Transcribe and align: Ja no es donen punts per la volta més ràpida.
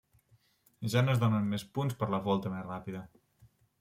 Ja 0.93 1.03
no 1.03 1.13
es 1.15 1.21
donen 1.23 1.53
punts 1.77 1.99
per 2.01 2.09
la 2.15 2.21
volta 2.31 2.55
més 2.55 2.67
ràpida. 2.71 3.03